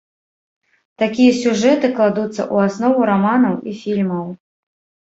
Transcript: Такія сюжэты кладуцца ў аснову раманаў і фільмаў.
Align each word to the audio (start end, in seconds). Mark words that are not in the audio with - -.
Такія 1.03 1.31
сюжэты 1.41 1.91
кладуцца 2.01 2.35
ў 2.35 2.55
аснову 2.71 2.99
раманаў 3.13 3.55
і 3.71 3.79
фільмаў. 3.85 4.27